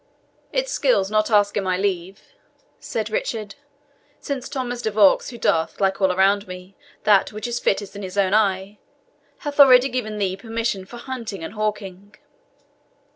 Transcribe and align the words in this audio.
"It 0.51 0.67
skills 0.67 1.11
not 1.11 1.29
asking 1.29 1.61
my 1.61 1.77
leave," 1.77 2.33
said 2.79 3.11
Richard, 3.11 3.53
"since 4.19 4.49
Thomas 4.49 4.81
de 4.81 4.89
Vaux, 4.89 5.29
who 5.29 5.37
doth, 5.37 5.79
like 5.79 6.01
all 6.01 6.11
around 6.11 6.47
me, 6.47 6.75
that 7.03 7.31
which 7.31 7.45
is 7.45 7.59
fittest 7.59 7.95
in 7.95 8.01
his 8.01 8.17
own 8.17 8.33
eyes, 8.33 8.77
hath 9.41 9.59
already 9.59 9.89
given 9.89 10.17
thee 10.17 10.35
permission 10.35 10.85
for 10.85 10.97
hunting 10.97 11.43
and 11.43 11.53
hawking." 11.53 12.15